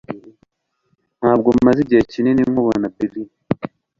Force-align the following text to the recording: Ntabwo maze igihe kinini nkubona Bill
Ntabwo 1.19 1.49
maze 1.65 1.79
igihe 1.81 2.01
kinini 2.11 2.41
nkubona 2.49 2.85
Bill 2.95 3.15